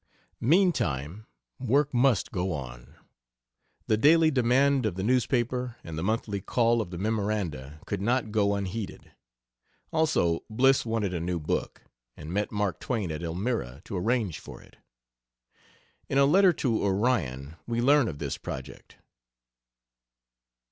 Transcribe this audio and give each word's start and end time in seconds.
Meantime, 0.39 1.27
work 1.59 1.93
must 1.93 2.31
go 2.31 2.51
on; 2.51 2.95
the 3.85 3.95
daily 3.97 4.31
demand 4.31 4.83
of 4.83 4.95
the 4.95 5.03
newspaper 5.03 5.75
and 5.83 5.95
the 5.95 6.01
monthly 6.03 6.41
call 6.41 6.81
of 6.81 6.89
the 6.89 6.97
Memoranda 6.97 7.79
could 7.85 8.01
not 8.01 8.31
go 8.31 8.55
unheeded. 8.55 9.11
Also, 9.93 10.39
Bliss 10.49 10.87
wanted 10.87 11.13
a 11.13 11.19
new 11.19 11.39
book, 11.39 11.83
and 12.17 12.33
met 12.33 12.51
Mark 12.51 12.79
Twain 12.79 13.11
at 13.11 13.21
Elmira 13.21 13.83
to 13.85 13.95
arrange 13.95 14.39
for 14.39 14.59
it. 14.59 14.77
In 16.09 16.17
a 16.17 16.25
letter 16.25 16.51
to 16.51 16.81
Orion 16.83 17.57
we 17.67 17.79
learn 17.79 18.07
of 18.07 18.17
this 18.17 18.39
project. 18.39 18.97